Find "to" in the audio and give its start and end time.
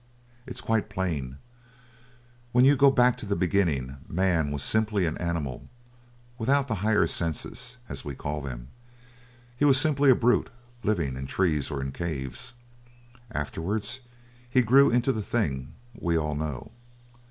3.17-3.27